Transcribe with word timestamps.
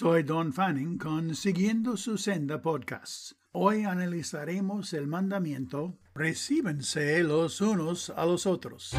Soy 0.00 0.22
Don 0.22 0.52
Fanning 0.52 0.96
con 0.96 1.34
Siguiendo 1.34 1.96
su 1.96 2.18
Senda 2.18 2.62
Podcasts. 2.62 3.36
Hoy 3.50 3.82
analizaremos 3.82 4.92
el 4.92 5.08
mandamiento 5.08 5.98
Recíbense 6.14 7.24
los 7.24 7.60
unos 7.60 8.10
a 8.10 8.24
los 8.24 8.46
otros. 8.46 8.92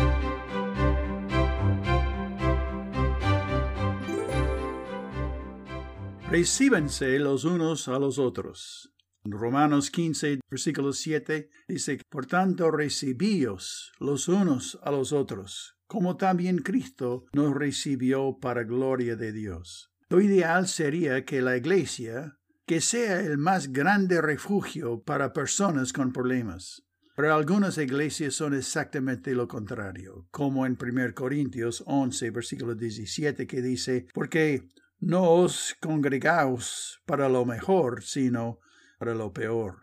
Recíbense 6.29 7.17
los 7.17 7.45
unos 7.45 7.87
a 7.87 7.97
los 7.97 8.19
otros. 8.19 8.93
Romanos 9.23 9.91
15, 9.91 10.41
versículo 10.51 10.91
7 10.91 11.49
dice, 11.69 12.01
Por 12.09 12.25
tanto, 12.25 12.71
recibíos 12.71 13.93
los 14.01 14.27
unos 14.27 14.77
a 14.83 14.91
los 14.91 15.13
otros, 15.13 15.77
como 15.87 16.17
también 16.17 16.57
Cristo 16.57 17.23
nos 17.31 17.55
recibió 17.55 18.37
para 18.41 18.63
gloria 18.63 19.15
de 19.15 19.31
Dios. 19.31 19.89
Lo 20.11 20.19
ideal 20.21 20.67
sería 20.67 21.23
que 21.23 21.39
la 21.39 21.55
Iglesia, 21.55 22.39
que 22.65 22.81
sea 22.81 23.19
el 23.19 23.37
más 23.37 23.71
grande 23.71 24.23
refugio 24.23 25.03
para 25.03 25.33
personas 25.33 25.93
con 25.93 26.11
problemas. 26.11 26.81
Pero 27.15 27.35
algunas 27.35 27.77
iglesias 27.77 28.33
son 28.33 28.55
exactamente 28.55 29.35
lo 29.35 29.47
contrario, 29.47 30.27
como 30.31 30.65
en 30.65 30.79
1 30.81 31.13
Corintios 31.13 31.83
11, 31.85 32.31
versículo 32.31 32.73
17, 32.73 33.45
que 33.45 33.61
dice, 33.61 34.07
porque 34.11 34.67
no 34.99 35.29
os 35.29 35.75
congregaos 35.79 37.03
para 37.05 37.29
lo 37.29 37.45
mejor, 37.45 38.01
sino 38.01 38.61
para 38.97 39.13
lo 39.13 39.31
peor. 39.31 39.77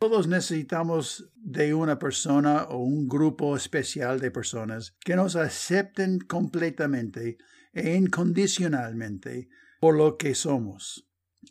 Todos 0.00 0.26
necesitamos 0.26 1.30
de 1.36 1.74
una 1.74 1.96
persona 1.96 2.64
o 2.64 2.78
un 2.78 3.06
grupo 3.06 3.54
especial 3.54 4.18
de 4.18 4.32
personas 4.32 4.96
que 5.04 5.14
nos 5.14 5.36
acepten 5.36 6.18
completamente 6.18 7.38
e 7.72 7.94
incondicionalmente 7.94 9.48
por 9.80 9.96
lo 9.96 10.16
que 10.16 10.34
somos. 10.34 11.08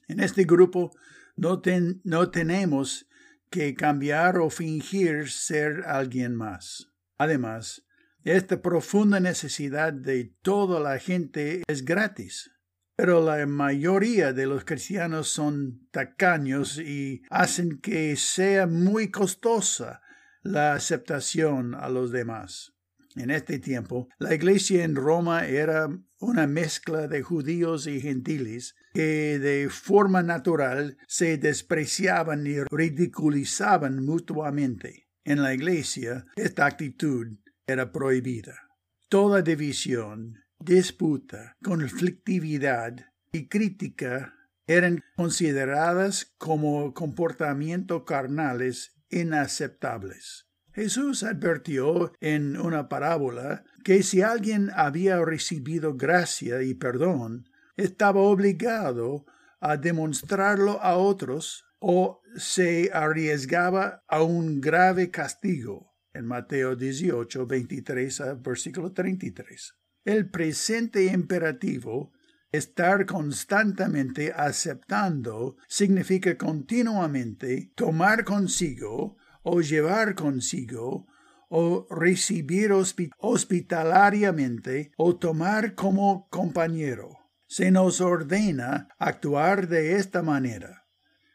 En 0.07 0.19
este 0.19 0.43
grupo 0.43 0.91
no, 1.35 1.61
no 2.03 2.31
tenemos 2.31 3.07
que 3.49 3.73
cambiar 3.73 4.37
o 4.37 4.49
fingir 4.49 5.29
ser 5.29 5.83
alguien 5.85 6.35
más. 6.35 6.91
Además, 7.17 7.85
esta 8.23 8.61
profunda 8.61 9.19
necesidad 9.19 9.93
de 9.93 10.35
toda 10.41 10.79
la 10.79 10.99
gente 10.99 11.63
es 11.67 11.83
gratis. 11.83 12.51
Pero 12.95 13.23
la 13.23 13.45
mayoría 13.45 14.33
de 14.33 14.45
los 14.45 14.65
cristianos 14.65 15.29
son 15.29 15.87
tacaños 15.89 16.77
y 16.77 17.21
hacen 17.29 17.79
que 17.79 18.17
sea 18.17 18.67
muy 18.67 19.09
costosa 19.09 20.01
la 20.41 20.73
aceptación 20.73 21.75
a 21.75 21.87
los 21.87 22.11
demás. 22.11 22.73
En 23.19 23.31
este 23.31 23.59
tiempo, 23.59 24.07
la 24.17 24.33
iglesia 24.33 24.85
en 24.85 24.95
Roma 24.95 25.45
era 25.45 25.89
una 26.19 26.47
mezcla 26.47 27.09
de 27.09 27.21
judíos 27.21 27.85
y 27.85 27.99
gentiles 27.99 28.77
que 28.93 29.39
de 29.39 29.69
forma 29.69 30.23
natural 30.23 30.97
se 31.05 31.37
despreciaban 31.37 32.47
y 32.47 32.61
ridiculizaban 32.63 34.05
mutuamente. 34.05 35.09
En 35.25 35.43
la 35.43 35.53
iglesia, 35.53 36.27
esta 36.37 36.65
actitud 36.65 37.27
era 37.67 37.91
prohibida. 37.91 38.69
Toda 39.09 39.41
división, 39.41 40.39
disputa, 40.57 41.57
conflictividad 41.61 43.05
y 43.33 43.49
crítica 43.49 44.33
eran 44.65 45.03
consideradas 45.17 46.33
como 46.37 46.93
comportamientos 46.93 48.03
carnales 48.05 48.95
inaceptables. 49.09 50.48
Jesús 50.73 51.23
advirtió 51.23 52.13
en 52.19 52.57
una 52.57 52.89
parábola 52.89 53.63
que 53.83 54.03
si 54.03 54.21
alguien 54.21 54.69
había 54.75 55.23
recibido 55.23 55.95
gracia 55.95 56.61
y 56.61 56.73
perdón, 56.73 57.49
estaba 57.75 58.21
obligado 58.21 59.25
a 59.59 59.77
demostrarlo 59.77 60.81
a 60.81 60.95
otros 60.97 61.65
o 61.79 62.21
se 62.37 62.91
arriesgaba 62.93 64.03
a 64.07 64.21
un 64.21 64.61
grave 64.61 65.11
castigo. 65.11 65.93
En 66.13 66.25
Mateo 66.25 66.75
18, 66.75 67.45
23 67.45 68.21
a 68.21 68.33
versículo 68.33 68.91
33. 68.91 69.75
El 70.05 70.29
presente 70.29 71.05
imperativo, 71.05 72.11
estar 72.51 73.05
constantemente 73.05 74.33
aceptando, 74.35 75.57
significa 75.67 76.37
continuamente 76.37 77.71
tomar 77.75 78.23
consigo 78.23 79.17
o 79.41 79.61
llevar 79.61 80.15
consigo 80.15 81.07
o 81.49 81.87
recibir 81.89 82.71
hospitalariamente 83.17 84.91
o 84.97 85.17
tomar 85.17 85.73
como 85.73 86.27
compañero. 86.29 87.17
Se 87.47 87.71
nos 87.71 87.99
ordena 88.01 88.89
actuar 88.99 89.67
de 89.67 89.95
esta 89.95 90.21
manera, 90.21 90.85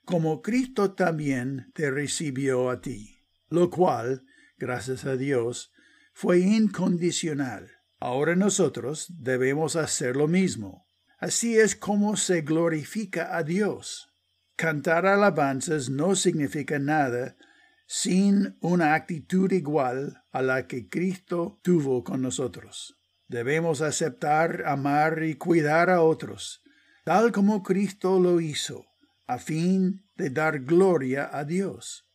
como 0.04 0.41
Cristo 0.43 0.94
también 0.94 1.72
te 1.75 1.91
recibió 1.91 2.70
a 2.70 2.81
ti, 2.81 3.19
lo 3.48 3.70
cual, 3.70 4.25
gracias 4.56 5.04
a 5.04 5.16
Dios, 5.16 5.72
fue 6.12 6.38
incondicional. 6.38 7.72
Ahora 7.98 8.37
nosotros 8.37 9.12
debemos 9.19 9.75
hacer 9.75 10.14
lo 10.14 10.28
mismo. 10.28 10.87
Así 11.19 11.59
es 11.59 11.75
como 11.75 12.16
se 12.16 12.43
glorifica 12.43 13.37
a 13.37 13.43
Dios. 13.43 14.14
Cantar 14.56 15.06
alabanzas 15.06 15.88
no 15.91 16.14
significa 16.14 16.78
nada 16.78 17.37
sin 17.86 18.56
una 18.60 18.94
actitud 18.94 19.50
igual 19.52 20.22
a 20.32 20.42
la 20.42 20.66
que 20.66 20.88
Cristo 20.88 21.60
tuvo 21.62 22.04
con 22.04 22.22
nosotros. 22.22 22.98
Debemos 23.28 23.80
aceptar, 23.80 24.64
amar 24.66 25.22
y 25.22 25.34
cuidar 25.34 25.90
a 25.90 26.02
otros, 26.02 26.62
tal 27.04 27.32
como 27.32 27.62
Cristo 27.62 28.20
lo 28.20 28.40
hizo, 28.40 28.84
a 29.26 29.38
fin 29.38 30.06
de 30.16 30.30
dar 30.30 30.60
gloria 30.60 31.28
a 31.32 31.44
Dios. 31.44 32.08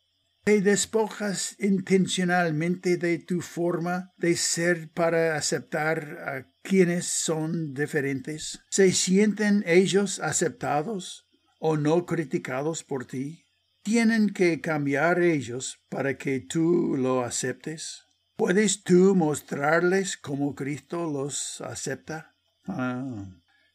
¿Te 0.44 0.62
despojas 0.62 1.54
intencionalmente 1.58 2.96
de 2.96 3.18
tu 3.18 3.42
forma 3.42 4.10
de 4.16 4.36
ser 4.36 4.90
para 4.90 5.36
aceptar 5.36 6.18
a 6.26 6.50
quienes 6.62 7.06
son 7.06 7.74
diferentes? 7.74 8.60
¿Se 8.70 8.92
sienten 8.92 9.62
ellos 9.66 10.18
aceptados 10.18 11.28
o 11.58 11.76
no 11.76 12.06
criticados 12.06 12.82
por 12.84 13.04
ti? 13.04 13.44
Tienen 13.82 14.30
que 14.30 14.60
cambiar 14.60 15.20
ellos 15.20 15.80
para 15.88 16.16
que 16.16 16.40
tú 16.40 16.96
lo 16.96 17.24
aceptes? 17.24 18.04
¿Puedes 18.36 18.82
tú 18.82 19.14
mostrarles 19.14 20.16
cómo 20.16 20.54
Cristo 20.54 21.10
los 21.10 21.60
acepta? 21.60 22.34
Ah. 22.66 23.26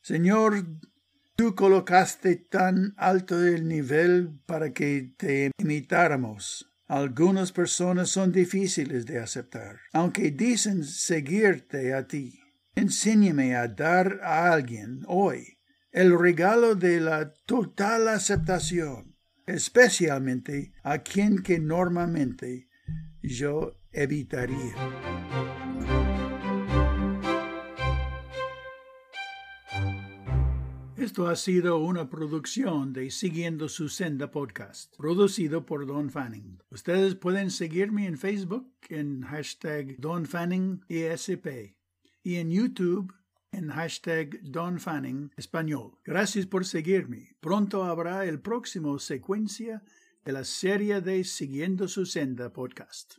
Señor, 0.01 0.65
tú 1.35 1.55
colocaste 1.55 2.35
tan 2.35 2.93
alto 2.97 3.43
el 3.43 3.67
nivel 3.67 4.39
para 4.45 4.73
que 4.73 5.13
te 5.17 5.51
imitáramos. 5.57 6.71
Algunas 6.87 7.51
personas 7.51 8.09
son 8.09 8.31
difíciles 8.31 9.05
de 9.05 9.19
aceptar, 9.19 9.79
aunque 9.91 10.31
dicen 10.31 10.83
seguirte 10.83 11.93
a 11.93 12.07
ti. 12.07 12.39
Enséñame 12.75 13.55
a 13.55 13.67
dar 13.67 14.19
a 14.21 14.51
alguien 14.51 15.01
hoy 15.07 15.57
el 15.91 16.17
regalo 16.17 16.75
de 16.75 16.99
la 16.99 17.33
total 17.45 18.09
aceptación 18.09 19.14
especialmente 19.45 20.73
a 20.83 20.99
quien 20.99 21.43
que 21.43 21.59
normalmente 21.59 22.67
yo 23.21 23.77
evitaría. 23.91 24.73
Esto 30.97 31.27
ha 31.27 31.35
sido 31.35 31.77
una 31.77 32.09
producción 32.09 32.91
de 32.91 33.11
Siguiendo 33.11 33.69
su 33.69 33.89
Senda 33.89 34.31
Podcast, 34.31 34.95
producido 34.97 35.65
por 35.65 35.85
Don 35.85 36.09
Fanning. 36.09 36.57
Ustedes 36.71 37.15
pueden 37.15 37.51
seguirme 37.51 38.07
en 38.07 38.17
Facebook 38.17 38.71
en 38.89 39.21
hashtag 39.21 39.97
Don 39.97 40.27
ESP 40.89 41.75
y 42.23 42.35
en 42.35 42.49
YouTube 42.49 43.13
Don 44.43 44.79
Fanning 44.79 45.31
Español. 45.37 45.97
Gracias 46.03 46.45
por 46.45 46.65
seguirme. 46.65 47.35
Pronto 47.39 47.83
habrá 47.83 48.25
el 48.25 48.39
próximo 48.39 48.99
secuencia 48.99 49.83
de 50.23 50.31
la 50.31 50.43
serie 50.43 51.01
de 51.01 51.23
Siguiendo 51.23 51.87
su 51.87 52.05
senda 52.05 52.51
podcast. 52.51 53.13